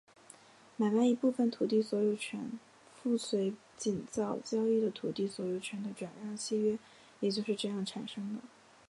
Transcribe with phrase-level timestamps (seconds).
[0.77, 2.53] 买卖一部分土地所有权
[2.95, 6.79] 附随井灶交易的土地所有权的转让契约
[7.19, 8.41] 也就是这样产生的。